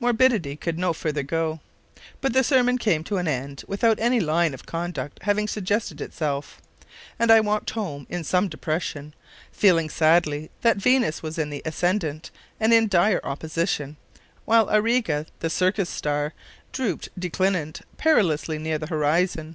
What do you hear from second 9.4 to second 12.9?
feeling sadly that Venus was in the ascendant and in